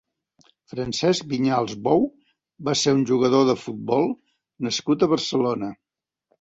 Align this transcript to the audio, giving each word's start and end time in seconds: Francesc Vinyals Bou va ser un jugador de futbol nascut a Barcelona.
Francesc 0.71 1.27
Vinyals 1.33 1.75
Bou 1.89 2.01
va 2.71 2.75
ser 2.81 2.95
un 3.01 3.05
jugador 3.11 3.47
de 3.53 3.57
futbol 3.67 4.11
nascut 4.69 5.07
a 5.11 5.15
Barcelona. 5.17 5.75